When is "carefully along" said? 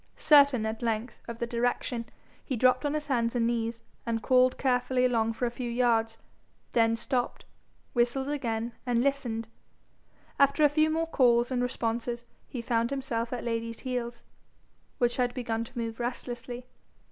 4.57-5.31